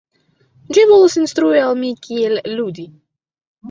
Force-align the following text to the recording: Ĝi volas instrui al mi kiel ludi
Ĝi 0.77 0.85
volas 0.93 1.19
instrui 1.25 1.63
al 1.69 1.79
mi 1.85 1.95
kiel 2.09 2.39
ludi 2.59 2.93